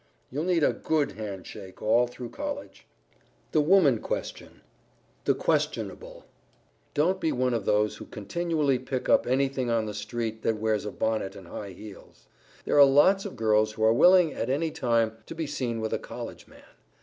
[0.31, 2.87] You'll need a good hand shake all through College.
[3.51, 4.61] [Sidenote: THE WOMAN QUESTION:
[5.25, 6.25] THE QUESTIONABLE]
[6.95, 10.85] Don't be one of those who continually pick up anything on the street that wears
[10.85, 12.25] a bonnet and high heels.
[12.65, 15.93] There are lots of girls who are willing, at any time, to be seen with
[15.93, 16.63] a College man.